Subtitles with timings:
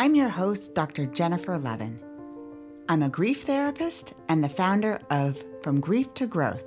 [0.00, 1.04] I'm your host, Dr.
[1.04, 2.00] Jennifer Levin.
[2.88, 6.64] I'm a grief therapist and the founder of From Grief to Growth,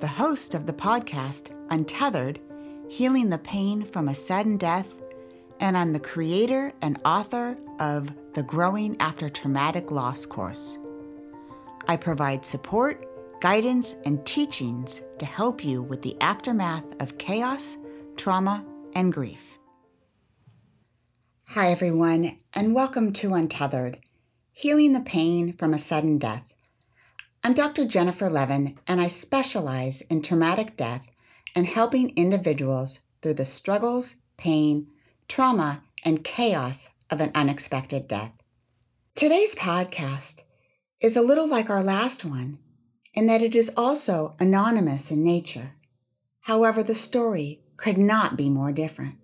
[0.00, 2.40] the host of the podcast Untethered
[2.88, 5.02] Healing the Pain from a Sudden Death,
[5.60, 10.78] and I'm the creator and author of the Growing After Traumatic Loss course.
[11.86, 13.04] I provide support,
[13.42, 17.76] guidance, and teachings to help you with the aftermath of chaos,
[18.16, 19.57] trauma, and grief.
[21.52, 24.00] Hi, everyone, and welcome to Untethered
[24.52, 26.44] Healing the Pain from a Sudden Death.
[27.42, 27.86] I'm Dr.
[27.86, 31.06] Jennifer Levin, and I specialize in traumatic death
[31.54, 34.88] and helping individuals through the struggles, pain,
[35.26, 38.32] trauma, and chaos of an unexpected death.
[39.14, 40.42] Today's podcast
[41.00, 42.58] is a little like our last one
[43.14, 45.72] in that it is also anonymous in nature.
[46.40, 49.14] However, the story could not be more different.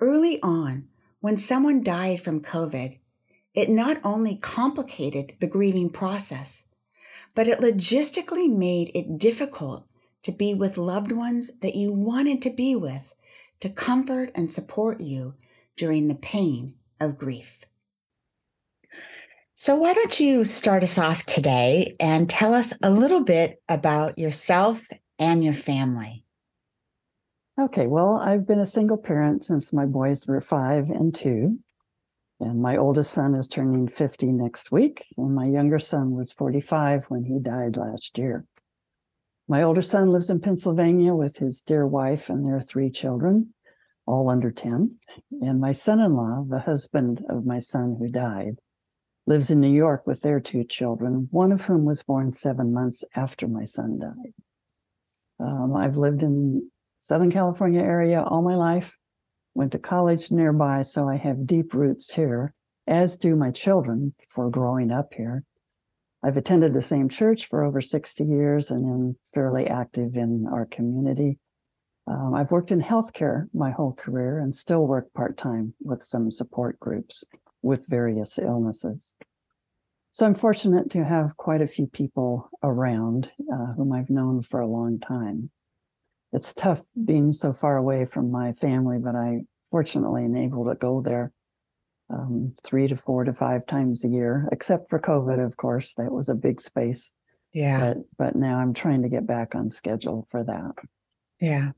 [0.00, 0.88] Early on,
[1.20, 2.98] when someone died from COVID,
[3.54, 6.64] it not only complicated the grieving process,
[7.34, 9.86] but it logistically made it difficult
[10.24, 13.12] to be with loved ones that you wanted to be with
[13.60, 15.34] to comfort and support you
[15.76, 17.58] during the pain of grief.
[19.54, 24.18] So, why don't you start us off today and tell us a little bit about
[24.18, 24.86] yourself
[25.18, 26.24] and your family?
[27.60, 31.58] Okay, well, I've been a single parent since my boys were five and two.
[32.40, 35.04] And my oldest son is turning 50 next week.
[35.16, 38.44] And my younger son was 45 when he died last year.
[39.46, 43.54] My older son lives in Pennsylvania with his dear wife and their three children,
[44.06, 44.96] all under 10.
[45.40, 48.56] And my son in law, the husband of my son who died,
[49.26, 53.04] lives in New York with their two children, one of whom was born seven months
[53.14, 54.34] after my son died.
[55.38, 56.70] Um, I've lived in
[57.00, 58.96] Southern California area all my life.
[59.54, 62.54] Went to college nearby, so I have deep roots here,
[62.86, 65.44] as do my children for growing up here.
[66.24, 70.66] I've attended the same church for over 60 years and am fairly active in our
[70.66, 71.38] community.
[72.06, 76.30] Um, I've worked in healthcare my whole career and still work part time with some
[76.30, 77.24] support groups
[77.62, 79.14] with various illnesses.
[80.10, 84.60] So I'm fortunate to have quite a few people around uh, whom I've known for
[84.60, 85.50] a long time
[86.32, 90.74] it's tough being so far away from my family, but I fortunately am able to
[90.74, 91.32] go there
[92.10, 95.94] um, three to four to five times a year, except for COVID, of course.
[95.94, 97.12] That was a big space.
[97.52, 97.86] Yeah.
[97.86, 100.72] But, but now I'm trying to get back on schedule for that.
[101.38, 101.72] Yeah.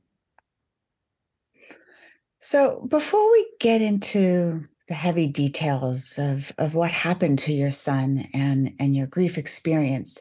[2.44, 8.28] So before we get into the heavy details of, of what happened to your son
[8.34, 10.20] and, and your grief experience,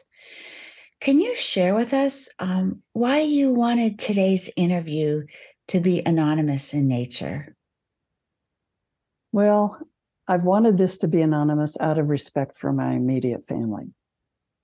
[1.02, 5.24] can you share with us um, why you wanted today's interview
[5.68, 7.54] to be anonymous in nature?
[9.32, 9.78] Well,
[10.26, 13.92] I've wanted this to be anonymous out of respect for my immediate family.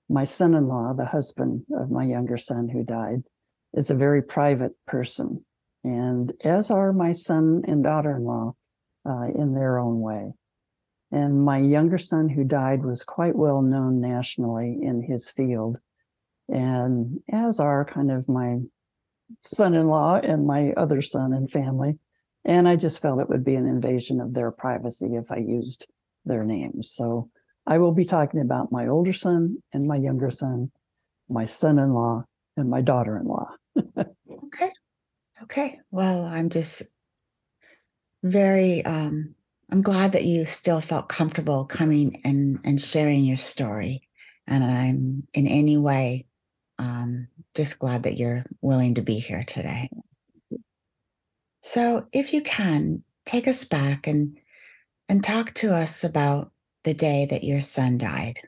[0.09, 3.21] My son in law, the husband of my younger son who died,
[3.75, 5.45] is a very private person,
[5.83, 8.55] and as are my son and daughter in law
[9.05, 10.31] uh, in their own way.
[11.11, 15.77] And my younger son who died was quite well known nationally in his field
[16.51, 18.59] and as are kind of my
[19.43, 21.97] son-in-law and my other son and family.
[22.43, 25.87] And I just felt it would be an invasion of their privacy if I used
[26.25, 26.91] their names.
[26.91, 27.29] So
[27.65, 30.71] I will be talking about my older son and my younger son,
[31.29, 32.25] my son-in-law
[32.57, 33.50] and my daughter-in-law.
[33.50, 33.50] okay.
[35.43, 35.79] Okay.
[35.89, 36.83] Well, I'm just
[38.23, 39.35] very um
[39.71, 44.07] I'm glad that you still felt comfortable coming and and sharing your story.
[44.47, 46.25] And I'm in any way
[46.81, 49.89] um, just glad that you're willing to be here today.
[51.61, 54.37] So, if you can, take us back and
[55.07, 56.51] and talk to us about
[56.83, 58.39] the day that your son died.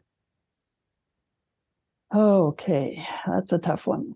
[2.13, 4.15] Okay, that's a tough one.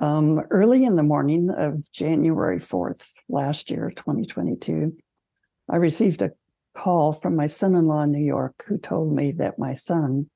[0.00, 4.96] Um, early in the morning of January 4th, last year, 2022,
[5.68, 6.32] I received a
[6.74, 10.30] call from my son in law in New York who told me that my son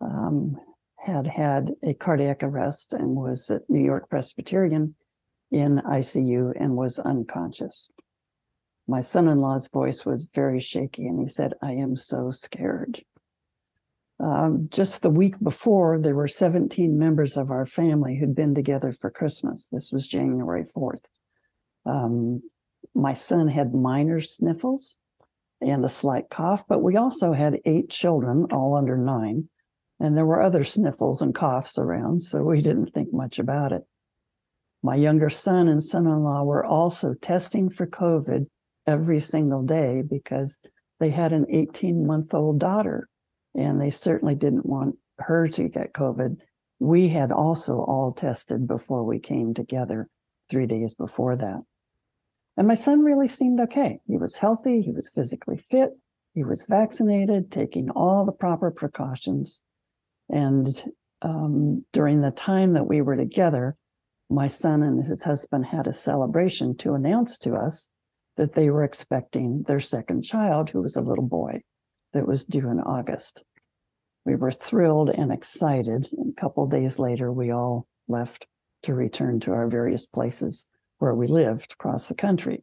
[0.00, 0.56] um,
[0.96, 4.94] had had a cardiac arrest and was at New York Presbyterian
[5.50, 7.90] in ICU and was unconscious.
[8.86, 13.02] My son in law's voice was very shaky and he said, I am so scared.
[14.22, 18.92] Um, just the week before, there were 17 members of our family who'd been together
[18.92, 19.66] for Christmas.
[19.72, 21.04] This was January 4th.
[21.84, 22.40] Um,
[22.94, 24.96] my son had minor sniffles
[25.60, 29.48] and a slight cough, but we also had eight children, all under nine,
[29.98, 33.82] and there were other sniffles and coughs around, so we didn't think much about it.
[34.84, 38.46] My younger son and son in law were also testing for COVID
[38.86, 40.60] every single day because
[41.00, 43.08] they had an 18 month old daughter
[43.54, 46.36] and they certainly didn't want her to get COVID.
[46.78, 50.08] We had also all tested before we came together
[50.50, 51.60] three days before that.
[52.56, 54.00] And my son really seemed okay.
[54.06, 55.90] He was healthy, he was physically fit,
[56.34, 59.60] he was vaccinated, taking all the proper precautions.
[60.28, 60.82] And
[61.22, 63.76] um, during the time that we were together,
[64.28, 67.90] my son and his husband had a celebration to announce to us
[68.36, 71.62] that they were expecting their second child, who was a little boy
[72.12, 73.44] that was due in August.
[74.24, 76.08] We were thrilled and excited.
[76.12, 78.46] A couple days later, we all left
[78.84, 80.68] to return to our various places
[80.98, 82.62] where we lived across the country.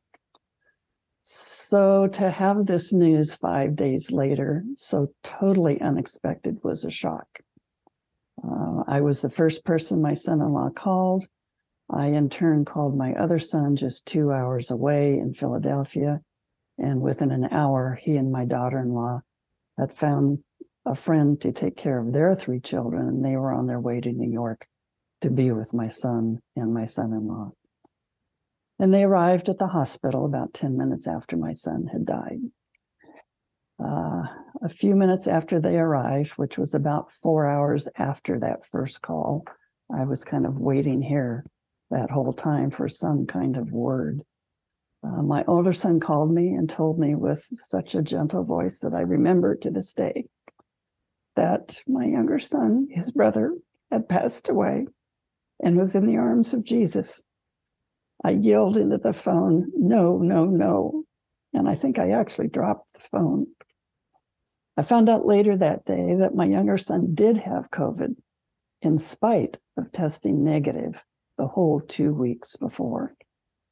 [1.22, 7.28] So to have this news five days later, so totally unexpected, was a shock.
[8.44, 11.28] Uh, I was the first person my son in law called.
[11.92, 16.22] I, in turn, called my other son just two hours away in Philadelphia.
[16.78, 19.22] And within an hour, he and my daughter in law
[19.80, 20.40] had found
[20.86, 24.02] a friend to take care of their three children, and they were on their way
[24.02, 24.68] to New York
[25.22, 27.52] to be with my son and my son in law.
[28.80, 32.40] And they arrived at the hospital about 10 minutes after my son had died.
[33.84, 34.24] Uh,
[34.62, 39.46] a few minutes after they arrived, which was about four hours after that first call,
[39.94, 41.46] I was kind of waiting here
[41.90, 44.22] that whole time for some kind of word.
[45.04, 48.94] Uh, my older son called me and told me with such a gentle voice that
[48.94, 50.25] I remember to this day
[51.36, 53.56] that my younger son, his brother,
[53.92, 54.88] had passed away
[55.63, 57.24] and was in the arms of Jesus.
[58.24, 61.04] I yelled into the phone, no, no, no.
[61.54, 63.48] And I think I actually dropped the phone.
[64.75, 68.16] I found out later that day that my younger son did have COVID
[68.81, 71.04] in spite of testing negative
[71.38, 73.16] the whole two weeks before.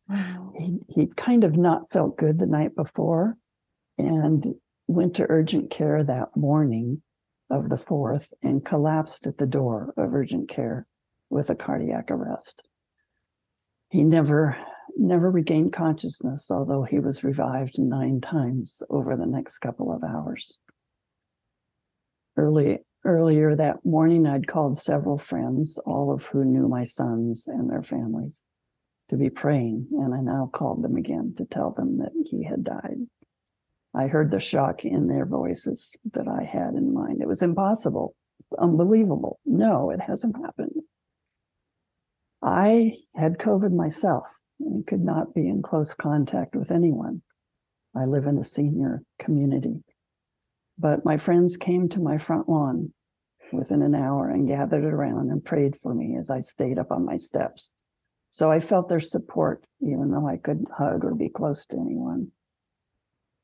[0.09, 0.53] Wow.
[0.57, 3.37] He, he kind of not felt good the night before
[3.97, 4.45] and
[4.87, 7.01] went to urgent care that morning
[7.49, 10.85] of the 4th and collapsed at the door of urgent care
[11.29, 12.63] with a cardiac arrest.
[13.89, 14.57] He never
[14.99, 20.57] never regained consciousness, although he was revived nine times over the next couple of hours.
[22.35, 27.69] Early earlier that morning, I'd called several friends, all of who knew my sons and
[27.69, 28.43] their families,
[29.09, 32.63] to be praying, and I now called them again to tell them that he had
[32.63, 32.97] died.
[33.93, 37.21] I heard the shock in their voices that I had in mind.
[37.21, 38.15] It was impossible,
[38.59, 39.39] unbelievable.
[39.45, 40.73] No, it hasn't happened.
[42.41, 44.27] I had COVID myself
[44.59, 47.21] and could not be in close contact with anyone.
[47.95, 49.83] I live in a senior community.
[50.77, 52.93] But my friends came to my front lawn
[53.51, 57.05] within an hour and gathered around and prayed for me as I stayed up on
[57.05, 57.73] my steps.
[58.29, 62.31] So I felt their support, even though I couldn't hug or be close to anyone.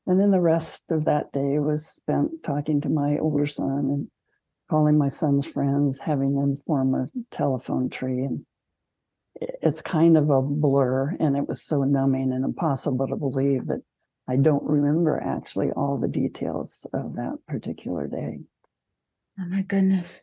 [0.06, 4.08] And then the rest of that day was spent talking to my older son and
[4.70, 8.24] calling my son's friends, having them form a telephone tree.
[8.24, 8.44] And
[9.40, 13.82] it's kind of a blur and it was so numbing and impossible to believe that
[14.28, 18.40] I don't remember actually all the details of that particular day.
[19.38, 20.22] Oh my goodness.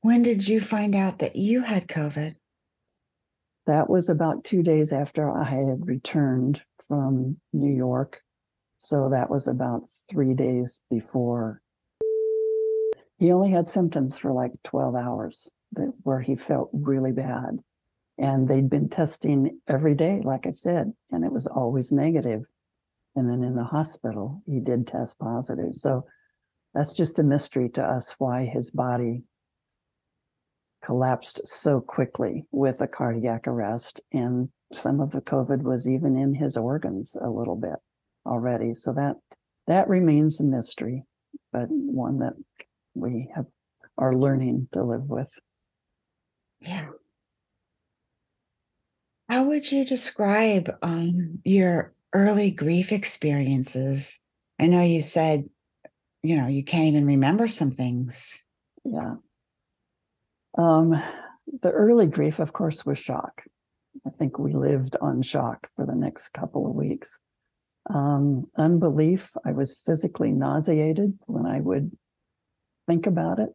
[0.00, 2.34] When did you find out that you had COVID?
[3.66, 8.22] That was about two days after I had returned from New York.
[8.78, 11.60] So that was about three days before.
[13.18, 17.58] He only had symptoms for like 12 hours that, where he felt really bad.
[18.18, 22.44] And they'd been testing every day, like I said, and it was always negative.
[23.14, 25.74] And then in the hospital, he did test positive.
[25.74, 26.06] So
[26.74, 29.24] that's just a mystery to us why his body
[30.86, 34.00] collapsed so quickly with a cardiac arrest.
[34.12, 37.76] And some of the COVID was even in his organs a little bit
[38.24, 38.74] already.
[38.74, 39.16] So that
[39.66, 41.02] that remains a mystery,
[41.52, 42.34] but one that
[42.94, 43.46] we have
[43.98, 45.32] are learning to live with.
[46.60, 46.88] Yeah.
[49.28, 54.20] How would you describe um, your early grief experiences
[54.58, 55.48] I know you said,
[56.22, 58.42] you know, you can't even remember some things.
[58.84, 59.16] Yeah.
[60.56, 61.02] Um,
[61.62, 63.42] the early grief, of course, was shock.
[64.06, 67.18] I think we lived on shock for the next couple of weeks.
[67.88, 71.92] Um, unbelief, I was physically nauseated when I would
[72.86, 73.50] think about it.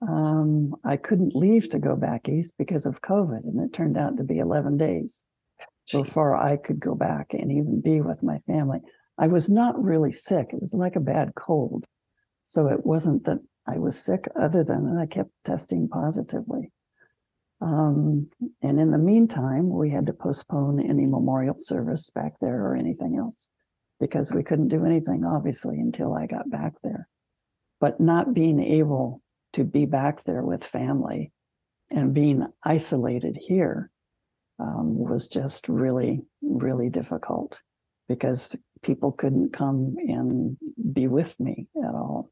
[0.00, 4.16] Um, I couldn't leave to go back east because of COVID, and it turned out
[4.16, 5.22] to be 11 days
[5.92, 8.80] before I could go back and even be with my family.
[9.18, 10.48] I was not really sick.
[10.52, 11.84] It was like a bad cold.
[12.44, 16.72] So it wasn't that I was sick, other than I kept testing positively.
[17.60, 18.28] Um,
[18.60, 23.16] and in the meantime, we had to postpone any memorial service back there or anything
[23.16, 23.48] else
[24.00, 27.08] because we couldn't do anything, obviously, until I got back there.
[27.80, 31.30] But not being able to be back there with family
[31.88, 33.90] and being isolated here
[34.58, 37.60] um, was just really, really difficult
[38.08, 40.56] because people couldn't come and
[40.92, 42.30] be with me at all.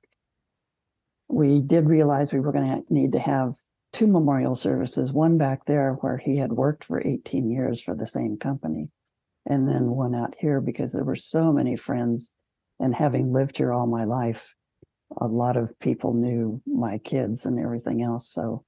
[1.31, 3.55] We did realize we were going to need to have
[3.93, 8.07] two memorial services one back there where he had worked for 18 years for the
[8.07, 8.89] same company,
[9.47, 12.33] and then one out here because there were so many friends.
[12.83, 14.55] And having lived here all my life,
[15.21, 18.31] a lot of people knew my kids and everything else.
[18.31, 18.65] So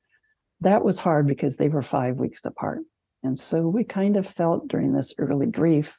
[0.61, 2.81] that was hard because they were five weeks apart.
[3.23, 5.99] And so we kind of felt during this early grief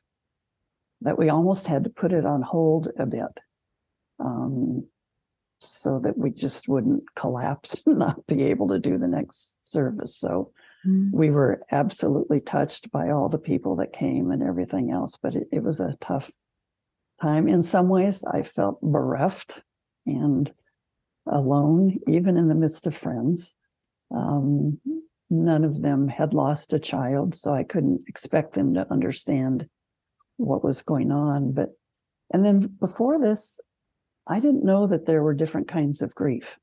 [1.02, 3.40] that we almost had to put it on hold a bit
[4.20, 4.86] um,
[5.66, 10.16] so that we just wouldn't collapse and not be able to do the next service.
[10.16, 10.52] So
[10.86, 11.16] mm-hmm.
[11.16, 15.48] we were absolutely touched by all the people that came and everything else, but it,
[15.52, 16.32] it was a tough
[17.22, 17.48] time.
[17.48, 19.64] In some ways, I felt bereft
[20.06, 20.52] and
[21.26, 23.54] alone, even in the midst of friends.
[24.12, 24.80] Um,
[25.30, 29.68] none of them had lost a child, so I couldn't expect them to understand
[30.38, 31.54] what was going on.
[31.54, 31.70] But,
[32.32, 33.60] and then before this,
[34.28, 36.58] I didn't know that there were different kinds of grief.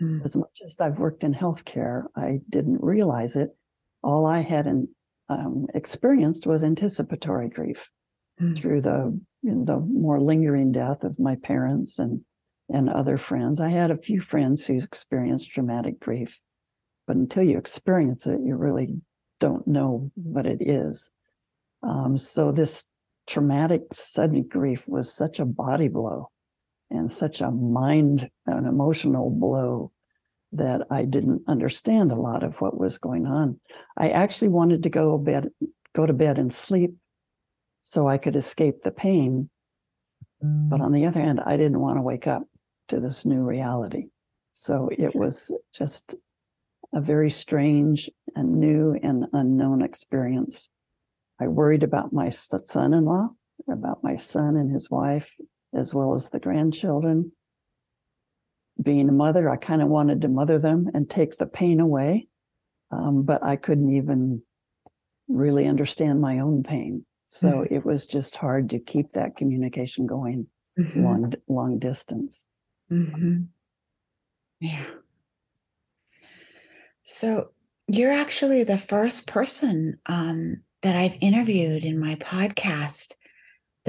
[0.00, 0.24] Mm.
[0.24, 3.50] As much as I've worked in healthcare, I didn't realize it.
[4.02, 4.88] All I had in,
[5.28, 7.90] um, experienced was anticipatory grief
[8.40, 8.56] mm.
[8.56, 12.20] through the you know, the more lingering death of my parents and
[12.72, 13.60] and other friends.
[13.60, 16.38] I had a few friends who experienced traumatic grief,
[17.06, 18.94] but until you experience it, you really
[19.40, 21.10] don't know what it is.
[21.82, 22.86] Um, so this
[23.26, 26.30] traumatic sudden grief was such a body blow
[26.90, 29.92] and such a mind an emotional blow
[30.52, 33.60] that I didn't understand a lot of what was going on.
[33.96, 35.50] I actually wanted to go bed
[35.94, 36.94] go to bed and sleep
[37.82, 39.50] so I could escape the pain.
[40.42, 42.44] But on the other hand, I didn't want to wake up
[42.88, 44.06] to this new reality.
[44.52, 46.14] So it was just
[46.94, 50.70] a very strange and new and unknown experience.
[51.40, 53.30] I worried about my son in law,
[53.68, 55.34] about my son and his wife,
[55.74, 57.32] as well as the grandchildren.
[58.80, 62.28] Being a mother, I kind of wanted to mother them and take the pain away,
[62.90, 64.42] um, but I couldn't even
[65.28, 67.04] really understand my own pain.
[67.28, 67.74] So mm-hmm.
[67.74, 70.46] it was just hard to keep that communication going
[70.78, 71.04] mm-hmm.
[71.04, 72.44] long, long distance.
[72.90, 73.42] Mm-hmm.
[74.60, 74.86] Yeah.
[77.04, 77.50] So
[77.86, 83.14] you're actually the first person um, that I've interviewed in my podcast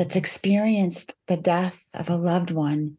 [0.01, 2.97] that's experienced the death of a loved one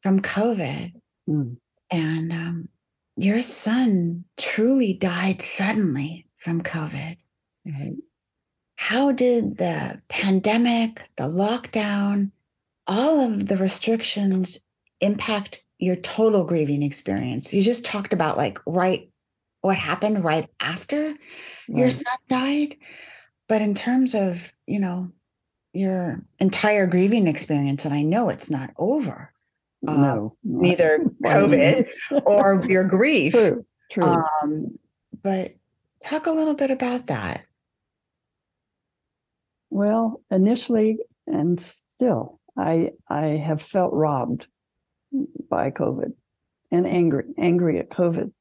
[0.00, 0.92] from COVID.
[1.28, 1.56] Mm.
[1.90, 2.68] And um,
[3.16, 7.16] your son truly died suddenly from COVID.
[7.66, 7.96] Right.
[8.76, 12.30] How did the pandemic, the lockdown,
[12.86, 14.56] all of the restrictions
[15.00, 17.52] impact your total grieving experience?
[17.52, 19.10] You just talked about like right
[19.62, 21.18] what happened right after right.
[21.68, 22.76] your son died.
[23.48, 25.10] But in terms of, you know,
[25.76, 29.32] your entire grieving experience, and I know it's not over.
[29.86, 31.88] Um, no, neither COVID
[32.24, 33.32] or your grief.
[33.32, 34.04] True, true.
[34.04, 34.78] Um,
[35.22, 35.52] but
[36.00, 37.44] talk a little bit about that.
[39.70, 44.46] Well, initially and still, I I have felt robbed
[45.50, 46.12] by COVID
[46.70, 48.32] and angry, angry at COVID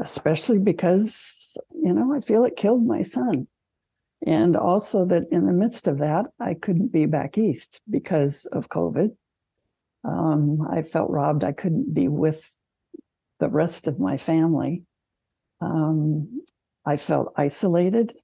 [0.00, 3.46] especially because, you know, I feel it killed my son.
[4.26, 8.68] And also that in the midst of that, I couldn't be back east because of
[8.68, 9.16] COVID.
[10.04, 11.44] Um, I felt robbed.
[11.44, 12.50] I couldn't be with
[13.38, 14.82] the rest of my family.
[15.60, 16.42] Um,
[16.84, 18.14] I felt isolated.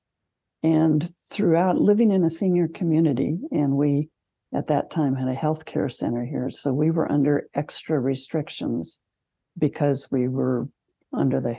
[0.62, 4.09] And throughout living in a senior community, and we
[4.55, 6.50] at that time had a healthcare center here.
[6.50, 9.00] So we were under extra restrictions
[9.59, 10.69] because we were
[11.12, 11.57] under the,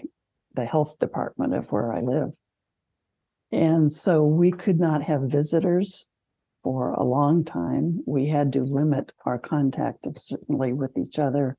[0.55, 2.31] the health department of where I live.
[3.51, 6.07] And so we could not have visitors
[6.63, 8.01] for a long time.
[8.05, 11.55] We had to limit our contact certainly with each other.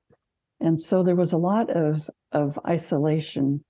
[0.61, 3.65] And so there was a lot of, of isolation.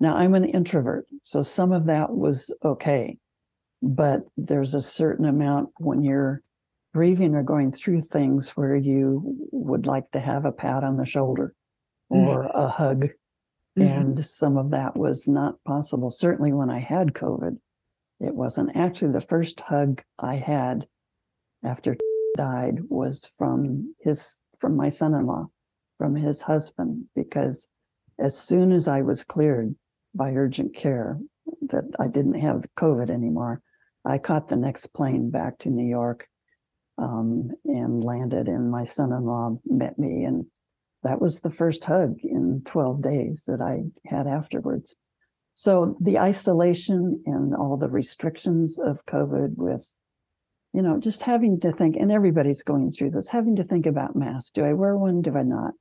[0.00, 3.18] Now I'm an introvert, so some of that was okay.
[3.82, 6.42] But there's a certain amount when you're
[6.92, 9.22] grieving or going through things where you
[9.52, 11.54] would like to have a pat on the shoulder
[12.08, 12.58] or mm-hmm.
[12.58, 13.08] a hug.
[13.78, 14.00] Mm-hmm.
[14.00, 16.10] And some of that was not possible.
[16.10, 17.56] Certainly when I had COVID,
[18.20, 18.76] it wasn't.
[18.76, 20.86] Actually, the first hug I had
[21.64, 21.96] after
[22.36, 25.46] died was from his from my son-in-law,
[25.98, 27.66] from his husband, because
[28.18, 29.74] as soon as I was cleared
[30.14, 31.18] by urgent care
[31.68, 33.62] that I didn't have COVID anymore,
[34.04, 36.26] I caught the next plane back to New York
[36.98, 40.44] um, and landed, and my son-in-law met me, and
[41.02, 44.96] that was the first hug in 12 days that I had afterwards.
[45.54, 49.90] So the isolation and all the restrictions of COVID with,
[50.72, 54.16] you know, just having to think, and everybody's going through this, having to think about
[54.16, 54.50] masks.
[54.50, 55.22] Do I wear one?
[55.22, 55.72] Do I not?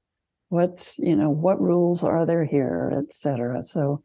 [0.49, 3.61] What, you know, what rules are there here, et cetera.
[3.61, 4.01] So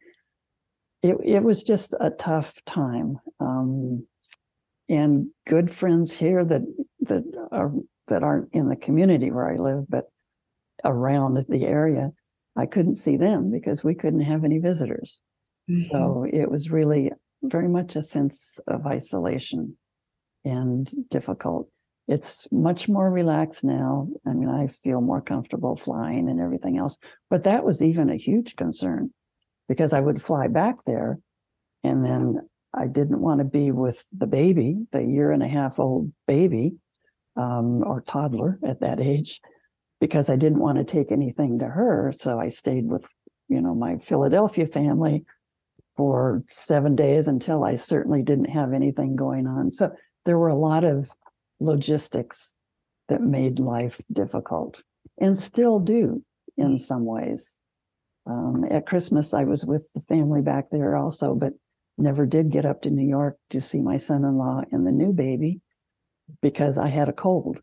[1.01, 3.19] it, it was just a tough time.
[3.39, 4.05] Um,
[4.87, 6.61] and good friends here that
[7.01, 7.71] that are
[8.07, 10.05] that aren't in the community where I live, but
[10.85, 12.11] around the area,
[12.55, 15.21] I couldn't see them because we couldn't have any visitors.
[15.69, 15.81] Mm-hmm.
[15.81, 17.11] So it was really
[17.43, 19.77] very much a sense of isolation
[20.43, 21.69] and difficult.
[22.07, 24.07] It's much more relaxed now.
[24.27, 26.97] I mean, I feel more comfortable flying and everything else,
[27.29, 29.11] but that was even a huge concern
[29.67, 31.19] because I would fly back there
[31.83, 35.79] and then I didn't want to be with the baby, the year and a half
[35.79, 36.75] old baby
[37.35, 39.39] um, or toddler at that age,
[39.99, 42.13] because I didn't want to take anything to her.
[42.15, 43.03] So I stayed with,
[43.47, 45.25] you know, my Philadelphia family
[45.95, 49.71] for seven days until I certainly didn't have anything going on.
[49.71, 49.91] So
[50.25, 51.09] there were a lot of
[51.59, 52.55] logistics
[53.07, 54.81] that made life difficult
[55.19, 56.23] and still do
[56.57, 57.57] in some ways.
[58.25, 61.53] Um, at Christmas, I was with the family back there also, but
[61.97, 64.91] never did get up to New York to see my son in law and the
[64.91, 65.61] new baby
[66.41, 67.61] because I had a cold.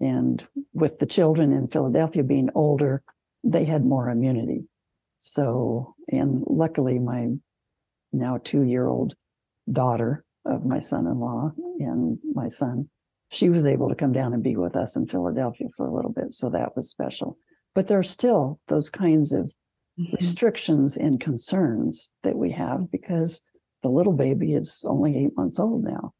[0.00, 3.02] And with the children in Philadelphia being older,
[3.44, 4.64] they had more immunity.
[5.18, 7.28] So, and luckily, my
[8.12, 9.14] now two year old
[9.70, 12.88] daughter of my son in law and my son,
[13.30, 16.12] she was able to come down and be with us in Philadelphia for a little
[16.12, 16.32] bit.
[16.32, 17.36] So that was special.
[17.74, 19.50] But there are still those kinds of
[19.98, 20.16] mm-hmm.
[20.16, 23.42] restrictions and concerns that we have because
[23.82, 26.12] the little baby is only eight months old now.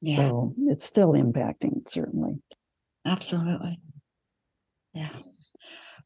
[0.00, 0.16] Yeah.
[0.16, 2.34] So it's still impacting, certainly.
[3.04, 3.80] Absolutely.
[4.92, 5.10] Yeah.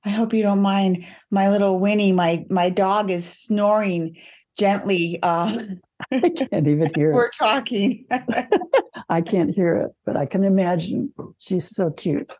[0.04, 2.12] I hope you don't mind my little Winnie.
[2.12, 4.16] My my dog is snoring
[4.56, 5.18] gently.
[5.22, 5.64] Uh,
[6.12, 8.06] I can't even hear We're talking.
[9.08, 11.12] I can't hear it, but I can imagine.
[11.38, 12.30] She's so cute.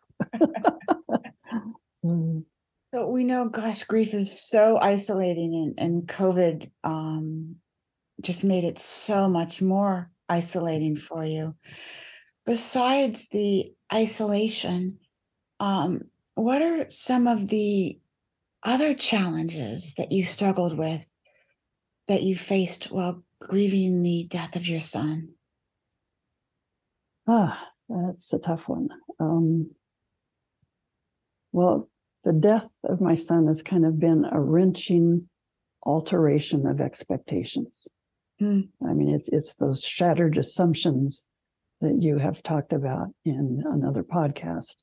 [2.91, 7.57] So we know, gosh, grief is so isolating, and, and COVID um,
[8.21, 11.55] just made it so much more isolating for you.
[12.45, 14.99] Besides the isolation,
[15.59, 16.03] um,
[16.35, 17.99] what are some of the
[18.63, 21.13] other challenges that you struggled with
[22.07, 25.29] that you faced while grieving the death of your son?
[27.27, 28.89] Ah, that's a tough one.
[29.19, 29.71] Um,
[31.51, 31.89] well,
[32.23, 35.29] the death of my son has kind of been a wrenching
[35.85, 37.87] alteration of expectations.
[38.41, 38.69] Mm.
[38.87, 41.25] I mean, it's it's those shattered assumptions
[41.81, 44.75] that you have talked about in another podcast.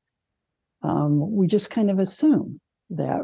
[0.83, 3.23] Um, we just kind of assume that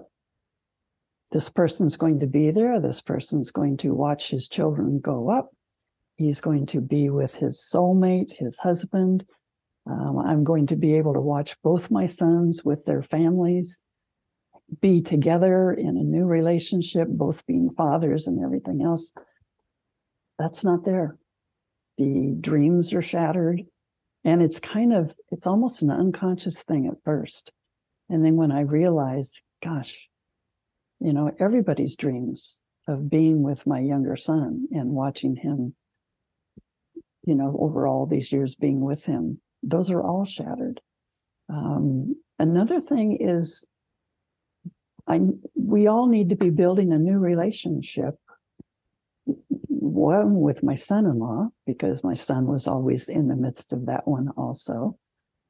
[1.31, 2.81] this person's going to be there.
[2.81, 5.51] This person's going to watch his children go up.
[6.17, 9.25] He's going to be with his soulmate, his husband.
[9.89, 13.81] Um, I'm going to be able to watch both my sons with their families
[14.81, 19.13] be together in a new relationship, both being fathers and everything else
[20.39, 21.17] that's not there.
[21.99, 23.63] The dreams are shattered.
[24.25, 27.53] And it's kind of, it's almost an unconscious thing at first.
[28.09, 30.09] And then when I realized, gosh,
[31.01, 35.75] you know, everybody's dreams of being with my younger son and watching him,
[37.25, 40.81] you know, over all these years being with him, those are all shattered.
[41.49, 43.65] Um, another thing is,
[45.07, 45.21] I
[45.55, 48.15] we all need to be building a new relationship
[49.83, 53.87] one with my son in law, because my son was always in the midst of
[53.87, 54.97] that one also.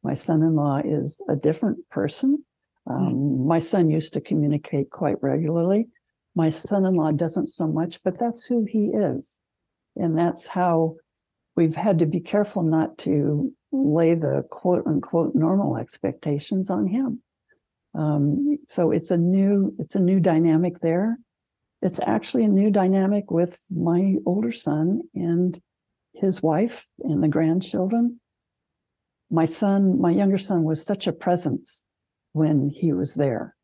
[0.02, 2.44] My son in law is a different person.
[2.88, 3.46] Um, mm.
[3.46, 5.88] My son used to communicate quite regularly.
[6.34, 9.38] My son in law doesn't so much, but that's who he is.
[9.96, 10.96] And that's how
[11.56, 17.22] we've had to be careful not to lay the quote unquote normal expectations on him.
[17.94, 21.18] Um, so it's a new it's a new dynamic there.
[21.82, 25.60] It's actually a new dynamic with my older son and
[26.14, 28.20] his wife and the grandchildren.
[29.30, 31.82] My son, my younger son, was such a presence
[32.32, 33.56] when he was there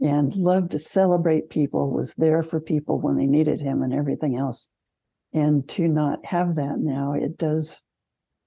[0.00, 4.36] and loved to celebrate people, was there for people when they needed him and everything
[4.36, 4.68] else.
[5.32, 7.84] And to not have that now, it does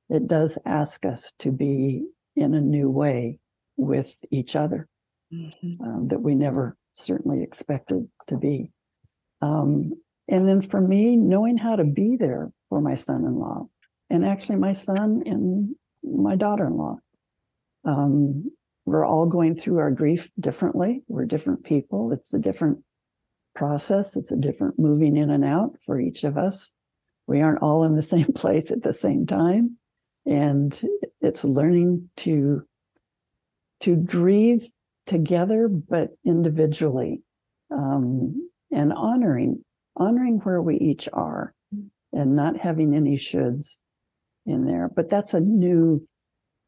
[0.09, 3.39] it does ask us to be in a new way
[3.75, 4.87] with each other
[5.33, 5.83] mm-hmm.
[5.83, 8.71] um, that we never certainly expected to be.
[9.41, 9.93] Um,
[10.27, 13.67] and then for me, knowing how to be there for my son in law,
[14.09, 16.97] and actually my son and my daughter in law.
[17.85, 18.51] Um,
[18.85, 21.01] we're all going through our grief differently.
[21.07, 22.11] We're different people.
[22.11, 22.79] It's a different
[23.55, 26.71] process, it's a different moving in and out for each of us.
[27.25, 29.77] We aren't all in the same place at the same time.
[30.25, 30.77] And
[31.21, 32.63] it's learning to
[33.81, 34.67] to grieve
[35.05, 37.21] together but individually
[37.69, 39.63] um, and honoring
[39.97, 41.53] honoring where we each are
[42.11, 43.79] and not having any shoulds
[44.45, 44.91] in there.
[44.93, 46.05] But that's a new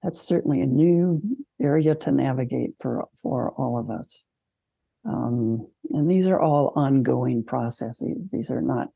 [0.02, 1.22] that's certainly a new
[1.62, 4.26] area to navigate for for all of us.
[5.06, 8.28] Um, and these are all ongoing processes.
[8.32, 8.88] These are not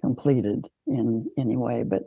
[0.00, 2.02] completed in any way but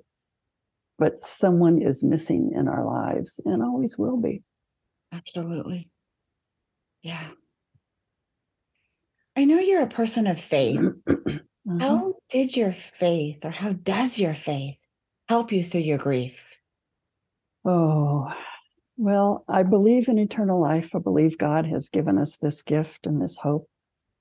[0.98, 4.42] but someone is missing in our lives and always will be.
[5.12, 5.90] Absolutely.
[7.02, 7.28] Yeah
[9.36, 10.80] I know you're a person of faith.
[10.80, 11.80] mm-hmm.
[11.80, 14.78] How did your faith, or how does your faith
[15.28, 16.40] help you through your grief?
[17.66, 18.32] Oh,
[18.98, 20.96] well, I believe in eternal life.
[20.96, 23.68] I believe God has given us this gift and this hope.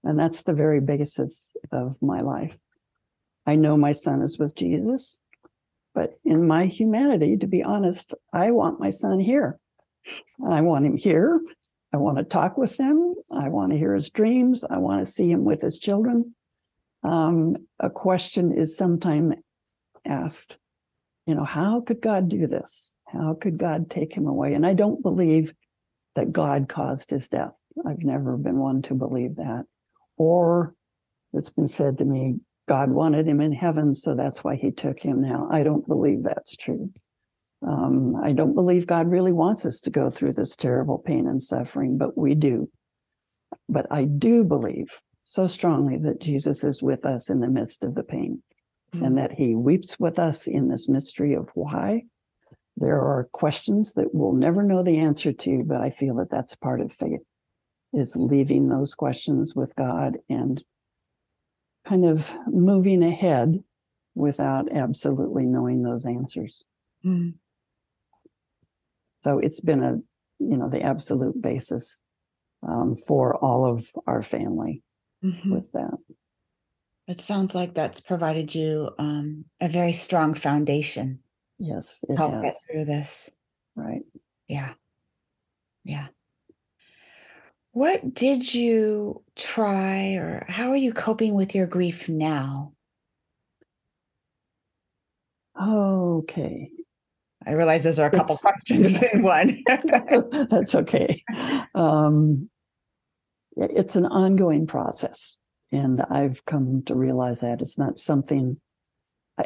[0.03, 2.59] And that's the very basis of my life.
[3.47, 5.19] I know my son is with Jesus,
[5.95, 9.59] but in my humanity, to be honest, I want my son here.
[10.45, 11.41] I want him here
[11.95, 13.15] I want to talk with him.
[13.33, 14.65] I want to hear his dreams.
[14.69, 16.35] I want to see him with his children.
[17.05, 19.37] Um, a question is sometimes
[20.05, 20.59] asked,
[21.29, 22.91] you know, how could God do this?
[23.07, 24.55] How could God take him away?
[24.55, 25.55] And I don't believe
[26.17, 27.53] that God caused his death.
[27.87, 29.63] I've never been one to believe that.
[30.17, 30.75] Or
[31.33, 34.99] it's been said to me, God wanted him in heaven, so that's why he took
[34.99, 35.49] him now.
[35.49, 36.91] I don't believe that's true.
[37.67, 41.43] Um, I don't believe God really wants us to go through this terrible pain and
[41.43, 42.69] suffering, but we do.
[43.69, 47.95] But I do believe so strongly that Jesus is with us in the midst of
[47.95, 48.43] the pain
[48.95, 49.05] mm-hmm.
[49.05, 52.03] and that he weeps with us in this mystery of why.
[52.77, 56.57] There are questions that we'll never know the answer to, but I feel that that's
[56.57, 57.23] part of faith
[57.93, 60.63] is leaving those questions with God and
[61.87, 63.63] kind of moving ahead
[64.15, 66.65] without absolutely knowing those answers.
[67.05, 67.31] Mm-hmm.
[69.25, 69.95] So it's been a,
[70.39, 71.99] you know, the absolute basis
[72.63, 74.83] um, for all of our family
[75.25, 75.55] mm-hmm.
[75.55, 75.97] with that.
[77.09, 81.21] It sounds like that's provided you um, a very strong foundation.
[81.59, 82.43] Yes, it help has.
[82.43, 83.31] get through this.
[83.75, 84.03] Right.
[84.47, 84.75] Yeah.
[85.85, 86.09] Yeah.
[87.73, 92.75] What did you try, or how are you coping with your grief now?
[95.59, 96.69] Okay.
[97.47, 99.63] I realize those are a couple questions in one.
[100.49, 101.23] that's, okay.
[101.75, 102.49] Um,
[103.57, 105.37] it's an ongoing process.
[105.73, 108.61] And I've come to realize that it's not something.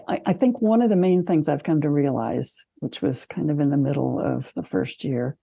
[0.06, 3.50] I, I think one of the main things I've come to realize, which was kind
[3.50, 5.36] of in the middle of the first year,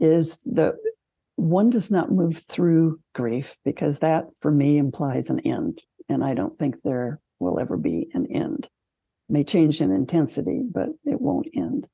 [0.00, 0.74] is that
[1.36, 5.82] one does not move through grief because that for me implies an end.
[6.08, 8.68] And I don't think there will ever be an end
[9.28, 11.86] may change in intensity, but it won't end.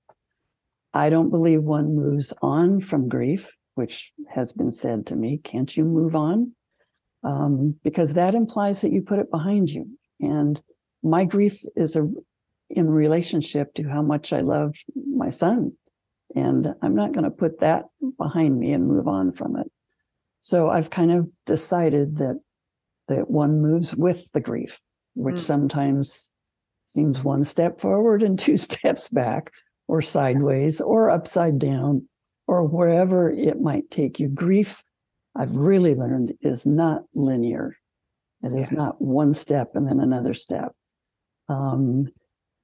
[0.93, 5.39] I don't believe one moves on from grief, which has been said to me.
[5.43, 6.53] Can't you move on?
[7.23, 9.87] Um, because that implies that you put it behind you.
[10.21, 10.61] And
[11.03, 12.09] my grief is a
[12.71, 15.73] in relationship to how much I love my son.
[16.37, 19.71] And I'm not going to put that behind me and move on from it.
[20.41, 22.41] So I've kind of decided that
[23.09, 24.81] that one moves with the grief,
[25.15, 25.41] which mm.
[25.41, 26.31] sometimes
[26.91, 29.53] seems one step forward and two steps back,
[29.89, 32.09] or sideways, or upside down,
[32.47, 34.29] or wherever it might take you.
[34.29, 34.83] Grief,
[35.35, 37.77] I've really learned, is not linear.
[38.43, 38.79] It is yeah.
[38.79, 40.73] not one step and then another step.
[41.49, 42.09] Um,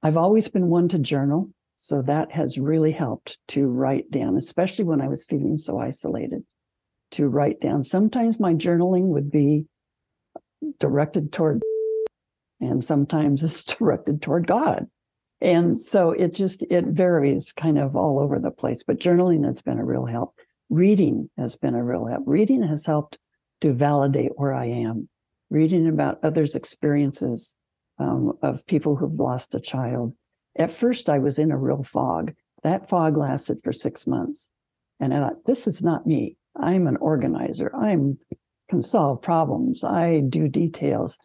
[0.01, 1.51] I've always been one to journal.
[1.79, 6.43] So that has really helped to write down, especially when I was feeling so isolated,
[7.11, 7.83] to write down.
[7.83, 9.65] Sometimes my journaling would be
[10.79, 11.61] directed toward
[12.59, 14.87] and sometimes it's directed toward God.
[15.41, 19.61] and so it just it varies kind of all over the place but journaling has
[19.61, 20.35] been a real help.
[20.69, 22.23] Reading has been a real help.
[22.25, 23.17] Reading has helped
[23.61, 25.07] to validate where i am.
[25.49, 27.55] Reading about others experiences
[27.99, 30.13] um, of people who've lost a child.
[30.57, 32.33] At first i was in a real fog.
[32.63, 34.49] That fog lasted for six months.
[34.99, 36.35] And i thought this is not me.
[36.59, 37.73] I'm an organizer.
[37.75, 38.17] I'm
[38.69, 39.83] can solve problems.
[39.83, 41.17] I do details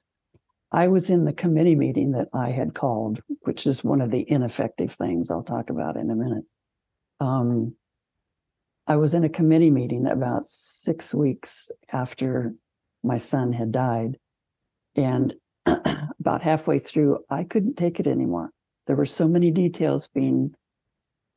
[0.73, 4.25] I was in the committee meeting that I had called, which is one of the
[4.27, 6.45] ineffective things I'll talk about in a minute.
[7.21, 7.75] Um,
[8.87, 12.55] I was in a committee meeting about six weeks after
[13.03, 14.17] my son had died.
[14.97, 15.35] And
[15.67, 18.51] about halfway through, I couldn't take it anymore.
[18.87, 20.55] There were so many details being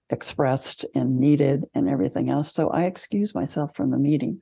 [0.09, 2.53] expressed and needed and everything else.
[2.53, 4.41] So I excused myself from the meeting.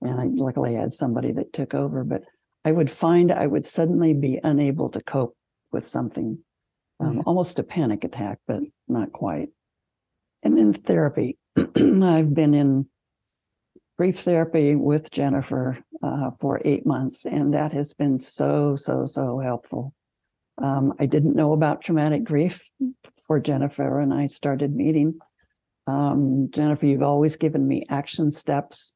[0.00, 2.22] And I luckily I had somebody that took over, but
[2.64, 5.36] I would find I would suddenly be unable to cope
[5.72, 6.38] with something,
[7.00, 9.48] um, mm almost a panic attack, but not quite.
[10.44, 12.86] And in therapy, I've been in
[13.98, 19.38] grief therapy with Jennifer uh, for eight months, and that has been so, so, so
[19.38, 19.94] helpful.
[20.58, 22.68] Um, I didn't know about traumatic grief
[23.16, 25.18] before Jennifer, and I started meeting.
[25.86, 28.94] Um, Jennifer, you've always given me action steps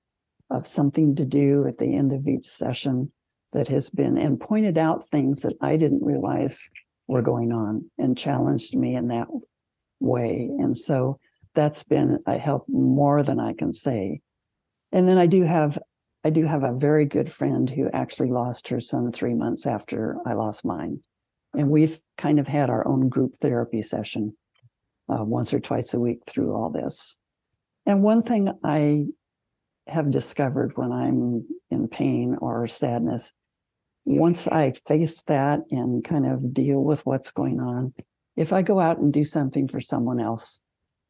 [0.51, 3.11] of something to do at the end of each session
[3.57, 6.69] that has been and pointed out things that I didn't realize
[7.09, 9.29] were going on and challenged me in that
[9.99, 10.51] way.
[10.59, 11.19] And so
[11.55, 14.21] that's been a help more than I can say.
[14.93, 15.79] And then I do have
[16.23, 20.17] I do have a very good friend who actually lost her son three months after
[20.27, 21.01] I lost mine.
[21.55, 24.37] And we've kind of had our own group therapy session
[25.09, 27.17] uh, once or twice a week through all this.
[27.87, 29.07] And one thing I
[29.87, 33.33] have discovered when I'm in pain or sadness
[34.07, 37.93] once I face that and kind of deal with what's going on,
[38.37, 40.61] if I go out and do something for someone else,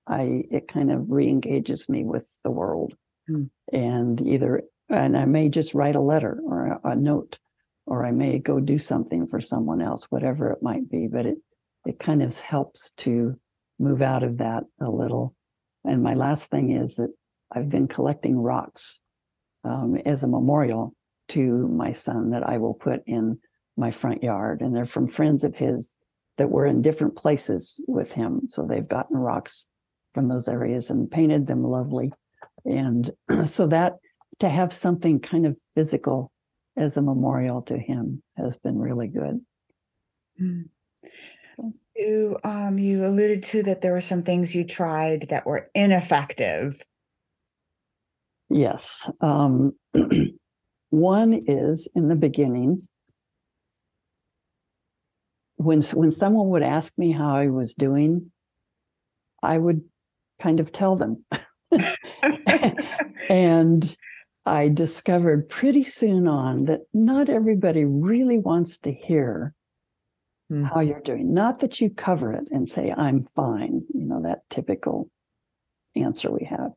[0.09, 2.95] I it kind of re-engages me with the world.
[3.29, 3.51] Mm.
[3.73, 7.39] And either and I may just write a letter or a, a note,
[7.85, 11.07] or I may go do something for someone else, whatever it might be.
[11.07, 11.39] But it
[11.85, 13.39] it kind of helps to
[13.79, 15.35] move out of that a little.
[15.85, 17.13] And my last thing is that
[17.53, 19.01] I've been collecting rocks
[19.65, 20.96] um, as a memorial
[21.29, 23.39] to my son that I will put in
[23.77, 24.61] my front yard.
[24.61, 25.93] And they're from friends of his
[26.39, 28.43] that were in different places with him.
[28.49, 29.67] So they've gotten rocks
[30.15, 32.12] from those areas and painted them lovely.
[32.65, 33.11] And
[33.45, 33.95] so that
[34.41, 36.31] to have something kind of physical
[36.77, 39.41] as a memorial to him has been really good.
[40.41, 40.65] Mm.
[41.97, 46.83] You um you alluded to that there were some things you tried that were ineffective.
[48.51, 49.09] Yes.
[49.23, 49.73] Um
[50.90, 52.77] One is in the beginning,
[55.57, 58.31] when when someone would ask me how I was doing,
[59.42, 59.83] I would
[60.40, 61.25] kind of tell them.
[63.29, 63.96] and
[64.44, 69.53] I discovered pretty soon on that not everybody really wants to hear
[70.51, 70.68] mm.
[70.68, 71.35] how you're doing.
[71.35, 75.11] Not that you cover it and say, I'm fine, you know, that typical
[75.96, 76.72] answer we have.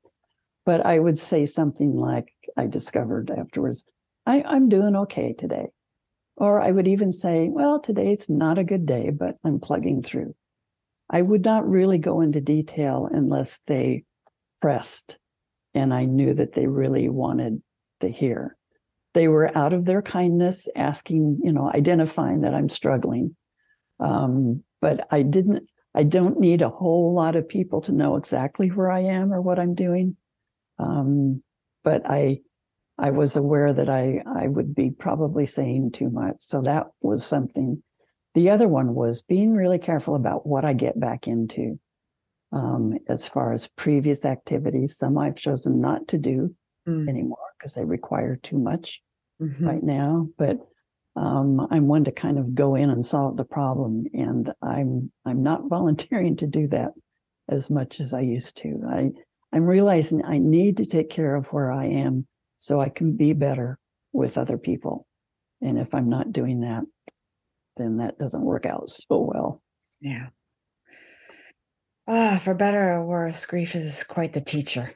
[0.65, 3.83] But I would say something like I discovered afterwards,
[4.29, 5.69] I, I'm doing okay today.
[6.37, 10.35] Or I would even say, well, today's not a good day, but I'm plugging through.
[11.09, 14.03] I would not really go into detail unless they
[14.61, 15.17] pressed
[15.73, 17.61] and I knew that they really wanted
[18.01, 18.55] to hear.
[19.15, 23.35] They were out of their kindness, asking, you know, identifying that I'm struggling.
[23.99, 25.63] Um, but I didn't,
[25.95, 29.41] I don't need a whole lot of people to know exactly where I am or
[29.41, 30.15] what I'm doing.
[30.77, 31.41] Um,
[31.83, 32.41] but I,
[32.99, 36.35] I was aware that I, I would be probably saying too much.
[36.39, 37.81] So that was something.
[38.35, 41.79] The other one was being really careful about what I get back into
[42.51, 44.97] um, as far as previous activities.
[44.97, 46.53] Some I've chosen not to do
[46.87, 47.07] mm.
[47.07, 49.01] anymore because they require too much
[49.41, 49.65] mm-hmm.
[49.65, 50.27] right now.
[50.37, 50.57] But
[51.15, 55.41] um, I'm one to kind of go in and solve the problem, and I'm I'm
[55.41, 56.91] not volunteering to do that
[57.49, 58.81] as much as I used to.
[58.89, 59.11] I
[59.53, 62.27] I'm realizing I need to take care of where I am
[62.59, 63.79] so I can be better
[64.11, 65.07] with other people.
[65.61, 66.83] And if I'm not doing that,
[67.77, 69.63] then that doesn't work out so well.
[70.01, 70.27] Yeah.
[72.07, 74.93] Ah, for better or worse, grief is quite the teacher.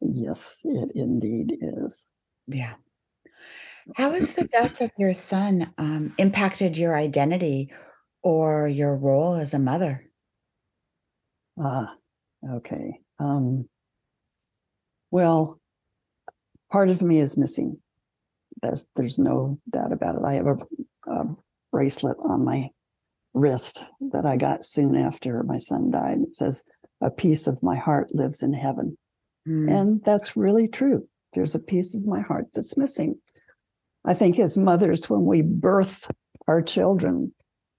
[0.00, 2.06] Yes, it indeed is.
[2.48, 2.74] Yeah.
[3.94, 7.70] How has the death of your son um, impacted your identity
[8.22, 10.10] or your role as a mother?
[11.58, 11.94] Ah,
[12.54, 12.98] okay.
[13.20, 13.68] Um,
[15.12, 15.60] well,
[16.76, 17.78] part of me is missing.
[18.60, 20.24] There's, there's no doubt about it.
[20.26, 20.58] I have a,
[21.10, 21.24] a
[21.72, 22.68] bracelet on my
[23.32, 26.18] wrist that I got soon after my son died.
[26.20, 26.62] It says,
[27.00, 28.98] A piece of my heart lives in heaven.
[29.48, 29.74] Mm.
[29.74, 31.08] And that's really true.
[31.32, 33.18] There's a piece of my heart that's missing.
[34.04, 36.10] I think as mothers, when we birth
[36.46, 37.32] our children,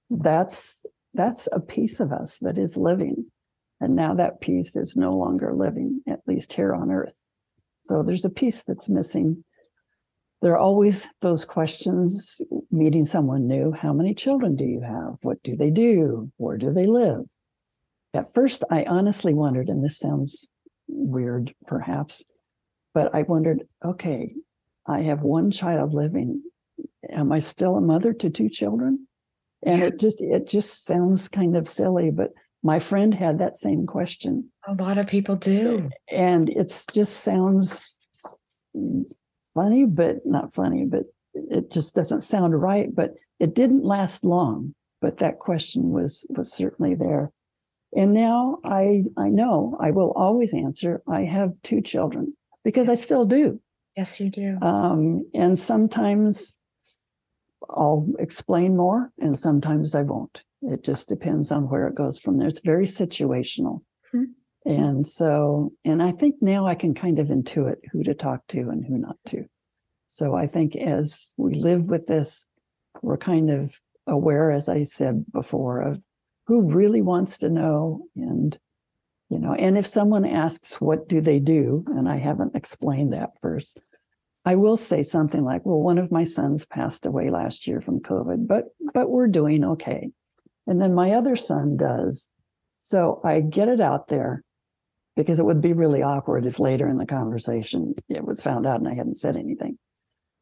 [0.10, 3.28] that's that's a piece of us that is living.
[3.80, 7.14] And now that piece is no longer living, at least here on earth.
[7.88, 9.46] So there's a piece that's missing.
[10.42, 13.72] There are always those questions meeting someone new.
[13.72, 15.16] How many children do you have?
[15.22, 16.30] What do they do?
[16.36, 17.22] Where do they live?
[18.14, 20.48] At first, I honestly wondered, and this sounds
[20.88, 22.26] weird perhaps,
[22.94, 24.30] but I wondered okay,
[24.86, 26.44] I have one child living.
[27.10, 29.08] Am I still a mother to two children?
[29.64, 33.86] And it just it just sounds kind of silly, but my friend had that same
[33.86, 34.52] question.
[34.68, 35.90] A lot of people do.
[36.10, 37.96] And it's just sounds
[39.54, 42.94] funny, but not funny, but it just doesn't sound right.
[42.94, 44.74] But it didn't last long.
[45.00, 47.32] But that question was was certainly there.
[47.96, 52.96] And now I I know I will always answer I have two children because I
[52.96, 53.62] still do.
[53.96, 54.58] Yes, you do.
[54.62, 56.58] Um, and sometimes
[57.70, 60.44] I'll explain more, and sometimes I won't.
[60.62, 62.48] It just depends on where it goes from there.
[62.48, 63.82] It's very situational.
[64.12, 64.26] Hmm.
[64.66, 68.60] And so, and I think now I can kind of intuit who to talk to
[68.70, 69.46] and who not to.
[70.08, 72.48] So I think as we live with this,
[73.02, 73.74] we're kind of
[74.08, 76.02] aware, as I said before, of
[76.48, 78.58] who really wants to know and
[79.30, 83.32] you know and if someone asks what do they do and i haven't explained that
[83.42, 83.82] first
[84.46, 88.00] i will say something like well one of my sons passed away last year from
[88.00, 90.10] covid but but we're doing okay
[90.68, 92.30] and then my other son does
[92.82, 94.44] so i get it out there
[95.16, 98.80] because it would be really awkward if later in the conversation it was found out
[98.80, 99.78] and i hadn't said anything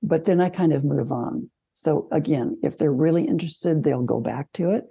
[0.04, 4.20] but then i kind of move on so again if they're really interested they'll go
[4.20, 4.86] back to it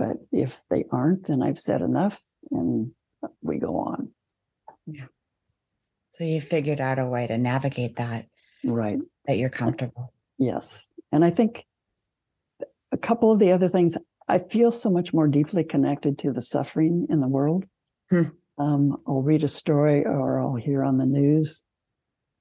[0.00, 2.18] but if they aren't, then I've said enough
[2.50, 2.90] and
[3.42, 4.12] we go on.
[4.86, 5.04] Yeah.
[6.12, 8.24] So you figured out a way to navigate that,
[8.64, 8.98] Right.
[9.26, 10.14] that you're comfortable.
[10.38, 10.86] Yes.
[11.12, 11.66] And I think
[12.92, 13.94] a couple of the other things,
[14.30, 17.64] I feel so much more deeply connected to the suffering in the world.
[18.10, 18.22] Hmm.
[18.58, 21.62] Um, I'll read a story or I'll hear on the news,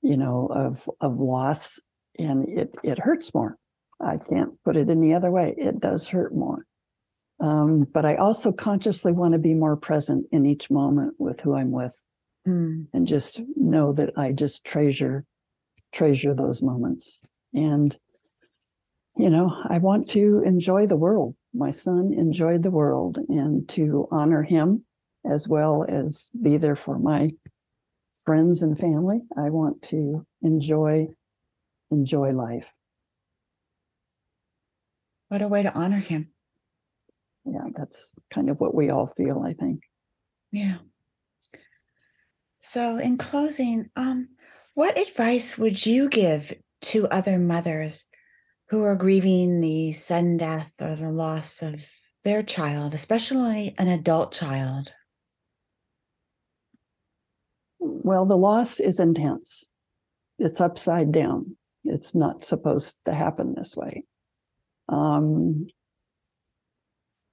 [0.01, 1.79] you know, of of loss,
[2.17, 3.57] and it it hurts more.
[4.01, 5.55] I can't put it any other way.
[5.57, 6.57] It does hurt more.
[7.39, 11.55] Um, but I also consciously want to be more present in each moment with who
[11.55, 11.99] I'm with
[12.47, 12.87] Mm.
[12.93, 15.25] and just know that I just treasure
[15.91, 17.21] treasure those moments.
[17.53, 17.97] And
[19.17, 21.35] you know, I want to enjoy the world.
[21.53, 24.85] My son enjoyed the world and to honor him
[25.29, 27.29] as well as be there for my
[28.23, 29.21] friends and family.
[29.37, 31.07] I want to enjoy
[31.91, 32.67] enjoy life.
[35.29, 36.29] What a way to honor him.
[37.45, 39.81] Yeah, that's kind of what we all feel, I think.
[40.51, 40.77] Yeah.
[42.59, 44.29] So, in closing, um,
[44.73, 48.05] what advice would you give to other mothers
[48.69, 51.85] who are grieving the sudden death or the loss of
[52.23, 54.93] their child, especially an adult child?
[57.79, 59.69] Well, the loss is intense.
[60.37, 61.55] It's upside down.
[61.83, 64.03] It's not supposed to happen this way.
[64.87, 65.67] Um,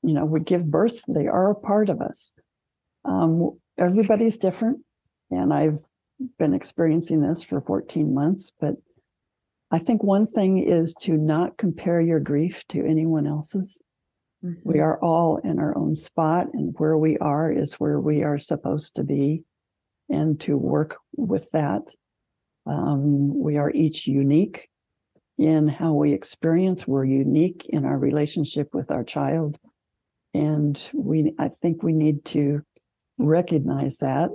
[0.02, 2.32] you know, we give birth, they are a part of us.
[3.04, 4.80] Um, everybody's different.
[5.30, 5.80] And I've
[6.38, 8.76] been experiencing this for 14 months, but
[9.70, 13.82] I think one thing is to not compare your grief to anyone else's.
[14.44, 14.64] Mhm.
[14.64, 18.38] We are all in our own spot, and where we are is where we are
[18.38, 19.44] supposed to be,
[20.08, 21.82] and to work with that.
[22.64, 24.68] Um, we are each unique
[25.38, 26.86] in how we experience.
[26.86, 29.58] We're unique in our relationship with our child,
[30.32, 31.34] and we.
[31.38, 32.62] I think we need to
[33.18, 34.30] recognize that.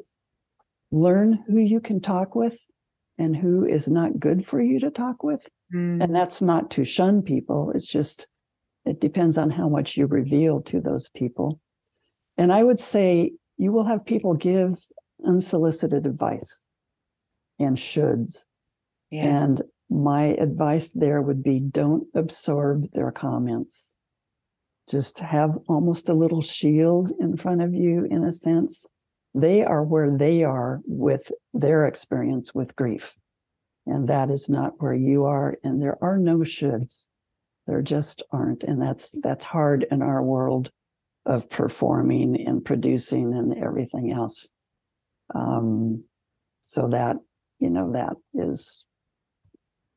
[0.91, 2.59] Learn who you can talk with,
[3.21, 5.47] and who is not good for you to talk with.
[5.73, 6.03] Mm.
[6.03, 7.71] And that's not to shun people.
[7.75, 8.27] It's just,
[8.83, 11.59] it depends on how much you reveal to those people.
[12.35, 14.73] And I would say you will have people give
[15.23, 16.63] unsolicited advice
[17.59, 18.39] and shoulds.
[19.11, 19.43] Yes.
[19.43, 23.93] And my advice there would be don't absorb their comments.
[24.89, 28.87] Just have almost a little shield in front of you, in a sense.
[29.33, 33.15] They are where they are with their experience with grief.
[33.85, 35.57] And that is not where you are.
[35.63, 37.07] And there are no shoulds.
[37.67, 38.63] There just aren't.
[38.63, 40.71] And that's that's hard in our world
[41.25, 44.49] of performing and producing and everything else.
[45.33, 46.03] Um,
[46.63, 47.17] so that,
[47.59, 48.85] you know, that is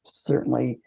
[0.07, 0.81] certainly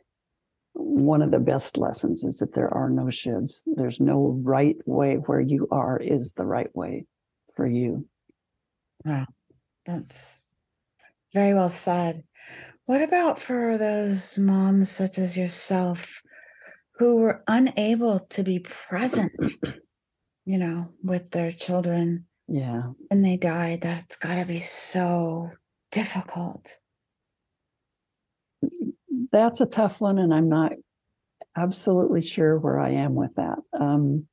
[0.74, 3.62] one of the best lessons is that there are no shoulds.
[3.66, 5.16] There's no right way.
[5.16, 7.06] Where you are is the right way
[7.56, 8.08] for you.
[9.08, 9.26] Wow,
[9.86, 10.38] that's
[11.34, 12.24] very well said.
[12.88, 16.22] What about for those moms such as yourself
[16.98, 19.32] who were unable to be present,
[20.44, 22.26] you know, with their children?
[22.50, 22.82] Yeah.
[23.10, 23.80] And they died.
[23.82, 25.52] That's got to be so
[25.94, 26.76] difficult.
[29.32, 30.20] That's a tough one.
[30.20, 30.74] And I'm not
[31.56, 33.60] absolutely sure where I am with that.
[33.72, 34.28] Um,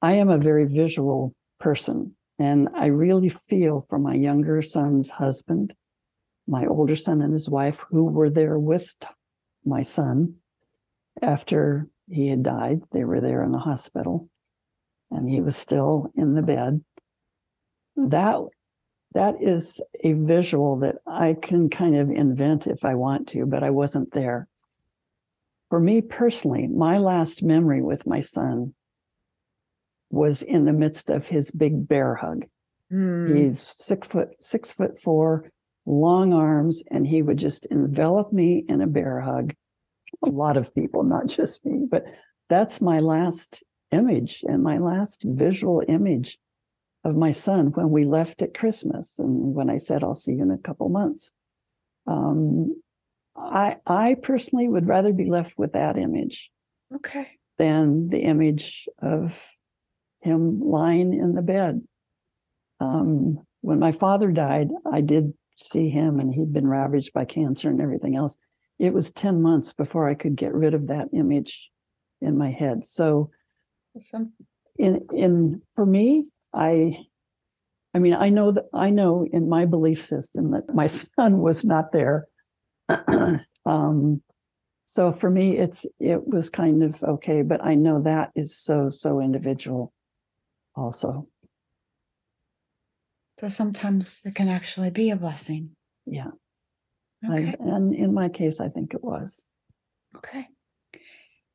[0.00, 5.74] I am a very visual person, and I really feel for my younger son's husband,
[6.48, 8.94] my older son and his wife, who were there with
[9.62, 10.36] my son
[11.20, 12.80] after he had died.
[12.92, 14.30] They were there in the hospital,
[15.10, 16.82] and he was still in the bed.
[17.96, 18.40] That
[19.12, 23.62] that is a visual that I can kind of invent if I want to, but
[23.62, 24.48] I wasn't there.
[25.68, 28.72] For me personally, my last memory with my son
[30.10, 32.44] was in the midst of his big bear hug.
[32.92, 33.36] Mm.
[33.36, 35.50] He's six foot, six foot four,
[35.86, 39.54] long arms, and he would just envelop me in a bear hug.
[40.24, 42.04] A lot of people, not just me, but
[42.48, 46.38] that's my last image and my last visual image
[47.04, 50.42] of my son when we left at Christmas and when I said, I'll see you
[50.42, 51.30] in a couple months.
[52.06, 52.82] Um,
[53.36, 56.50] I, I personally would rather be left with that image.
[56.94, 57.28] Okay.
[57.56, 59.40] Than the image of
[60.20, 61.82] him lying in the bed.
[62.80, 67.68] Um, when my father died, I did see him and he'd been ravaged by cancer
[67.68, 68.36] and everything else.
[68.78, 71.70] It was 10 months before I could get rid of that image
[72.20, 72.86] in my head.
[72.86, 73.30] So
[73.96, 74.32] awesome.
[74.78, 76.98] in in for me, I
[77.94, 81.64] I mean, I know that I know in my belief system that my son was
[81.64, 82.26] not there.
[83.66, 84.22] um,
[84.86, 88.90] so for me, it's it was kind of okay, but I know that is so
[88.90, 89.92] so individual,
[90.76, 91.28] also.
[93.38, 95.70] So sometimes it can actually be a blessing.
[96.06, 96.30] Yeah.
[97.28, 97.54] Okay.
[97.58, 99.46] I, and in my case, I think it was.
[100.16, 100.46] Okay.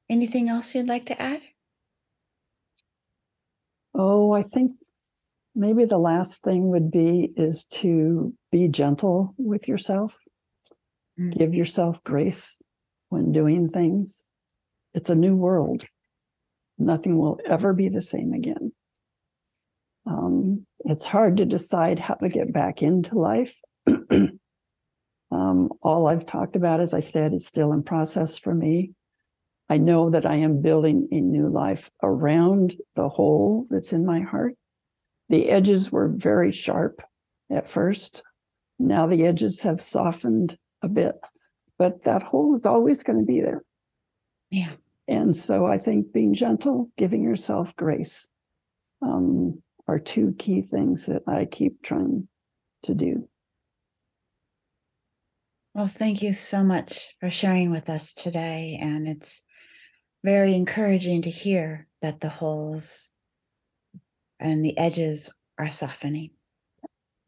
[0.10, 1.42] Anything else you'd like to add?
[3.94, 4.72] Oh, I think
[5.56, 10.18] maybe the last thing would be is to be gentle with yourself.
[11.20, 11.38] Mm.
[11.38, 12.62] Give yourself grace
[13.10, 14.26] when doing things.
[14.94, 15.86] It's a new world.
[16.78, 18.74] Nothing will ever be the same again.
[20.06, 23.60] Um, it's hard to decide how to get back into life.
[23.88, 28.92] um, all I've talked about, as I said, is still in process for me.
[29.68, 34.22] I know that I am building a new life around the hole that's in my
[34.22, 34.56] heart.
[35.30, 37.02] The edges were very sharp
[37.50, 38.24] at first.
[38.78, 41.16] Now the edges have softened a bit,
[41.80, 43.64] but that hole is always going to be there.
[44.52, 44.72] Yeah.
[45.08, 48.30] And so I think being gentle, giving yourself grace
[49.02, 52.28] um, are two key things that I keep trying
[52.84, 53.28] to do.
[55.74, 58.80] Well, thank you so much for sharing with us today.
[58.82, 59.42] And it's
[60.24, 63.10] very encouraging to hear that the holes
[64.40, 66.32] and the edges are softening.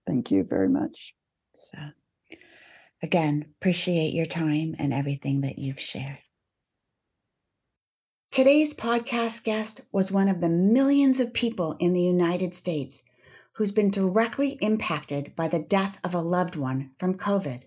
[0.07, 1.13] Thank you very much.
[1.55, 1.77] So,
[3.03, 6.19] again, appreciate your time and everything that you've shared.
[8.31, 13.03] Today's podcast guest was one of the millions of people in the United States
[13.53, 17.63] who's been directly impacted by the death of a loved one from COVID.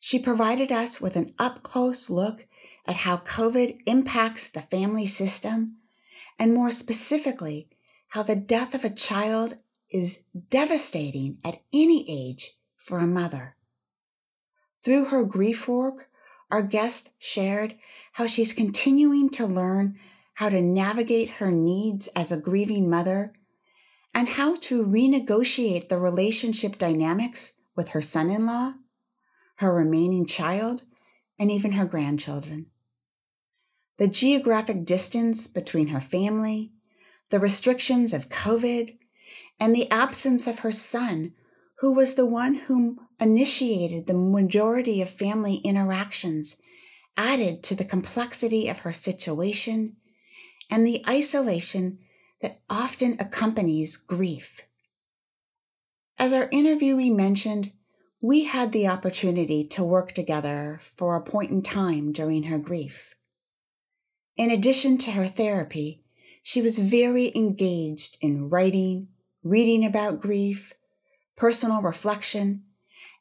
[0.00, 2.46] She provided us with an up close look
[2.86, 5.78] at how COVID impacts the family system,
[6.38, 7.68] and more specifically,
[8.08, 9.58] how the death of a child
[9.90, 13.56] is devastating at any age for a mother.
[14.82, 16.08] Through her grief work,
[16.50, 17.76] our guest shared
[18.12, 19.98] how she's continuing to learn
[20.34, 23.32] how to navigate her needs as a grieving mother
[24.14, 28.74] and how to renegotiate the relationship dynamics with her son in law,
[29.56, 30.82] her remaining child,
[31.38, 32.66] and even her grandchildren.
[33.98, 36.72] The geographic distance between her family,
[37.30, 38.96] the restrictions of COVID,
[39.58, 41.32] and the absence of her son,
[41.80, 46.56] who was the one whom initiated the majority of family interactions,
[47.16, 49.96] added to the complexity of her situation
[50.70, 51.98] and the isolation
[52.42, 54.62] that often accompanies grief.
[56.18, 57.72] As our interviewee mentioned,
[58.20, 63.14] we had the opportunity to work together for a point in time during her grief.
[64.36, 66.02] In addition to her therapy,
[66.42, 69.08] she was very engaged in writing,
[69.42, 70.72] reading about grief,
[71.36, 72.65] personal reflection,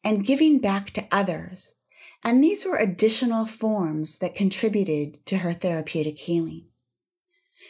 [0.06, 1.74] and giving back to others,
[2.24, 6.66] And these were additional forms that contributed to her therapeutic healing.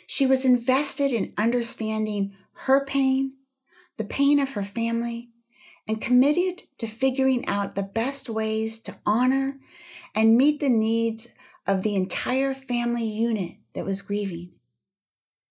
[0.07, 3.33] She was invested in understanding her pain,
[3.97, 5.31] the pain of her family,
[5.87, 9.57] and committed to figuring out the best ways to honor
[10.15, 11.27] and meet the needs
[11.67, 14.51] of the entire family unit that was grieving.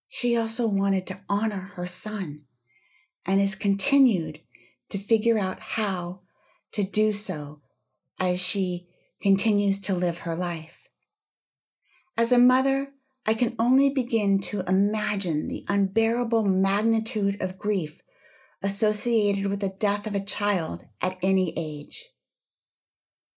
[0.09, 2.45] She also wanted to honor her son
[3.27, 4.41] and has continued
[4.89, 6.21] to figure out how
[6.75, 7.61] to do so
[8.19, 8.89] as she
[9.23, 10.89] continues to live her life.
[12.17, 12.89] As a mother,
[13.25, 18.03] I can only begin to imagine the unbearable magnitude of grief
[18.61, 22.11] associated with the death of a child at any age.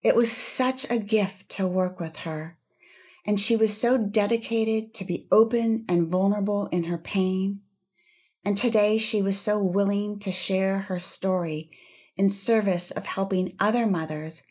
[0.02, 2.58] It was such a gift to work with her,
[3.24, 7.62] and she was so dedicated to be open and vulnerable in her pain.
[8.44, 11.70] And today she was so willing to share her story
[12.18, 14.44] in service of helping other mothers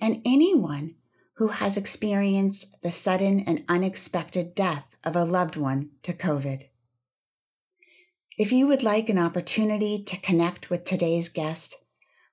[0.00, 0.94] and anyone
[1.34, 6.68] who has experienced the sudden and unexpected death of a loved one to COVID.
[8.38, 11.76] If you would like an opportunity to connect with today's guest,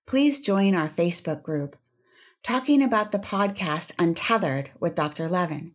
[0.05, 1.75] please join our Facebook group
[2.43, 5.27] talking about the podcast Untethered with Dr.
[5.27, 5.73] Levin.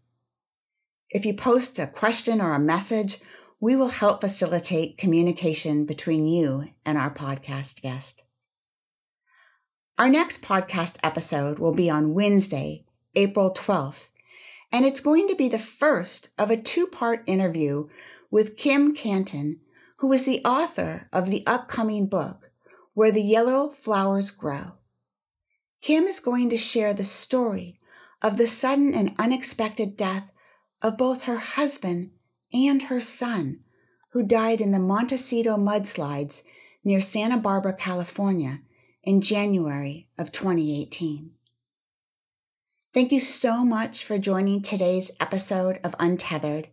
[1.11, 3.19] If you post a question or a message,
[3.61, 8.22] we will help facilitate communication between you and our podcast guest.
[9.99, 12.85] Our next podcast episode will be on Wednesday,
[13.15, 14.09] April 12th,
[14.73, 17.89] and it's going to be the first of a two part interview
[18.31, 19.61] with Kim Cantin
[20.03, 22.51] who is the author of the upcoming book,
[22.95, 24.73] Where the Yellow Flowers Grow.
[25.81, 27.79] Kim is going to share the story
[28.23, 30.33] of the sudden and unexpected death
[30.81, 32.11] of both her husband
[32.53, 33.61] and her son,
[34.11, 36.43] who died in the Montecito mudslides
[36.83, 38.63] near Santa Barbara, California,
[39.03, 41.33] in January of 2018.
[42.95, 46.69] Thank you so much for joining today's episode of Untethered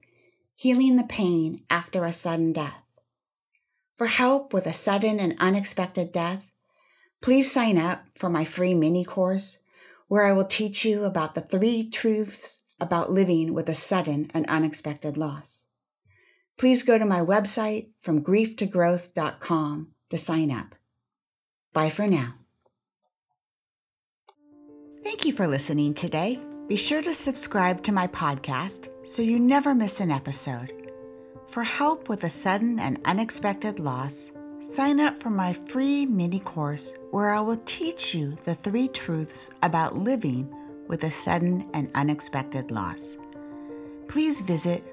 [0.55, 2.84] Healing the Pain After a Sudden Death.
[3.95, 6.51] For help with a sudden and unexpected death,
[7.21, 9.59] please sign up for my free mini course
[10.07, 14.45] where I will teach you about the three truths about living with a sudden and
[14.47, 15.65] unexpected loss.
[16.57, 20.75] Please go to my website from grieftogrowth.com to sign up.
[21.74, 22.36] Bye for now.
[25.03, 26.39] Thank you for listening today.
[26.67, 30.91] Be sure to subscribe to my podcast so you never miss an episode.
[31.47, 36.95] For help with a sudden and unexpected loss, sign up for my free mini course
[37.11, 40.53] where I will teach you the three truths about living
[40.88, 43.17] with a sudden and unexpected loss.
[44.07, 44.84] Please visit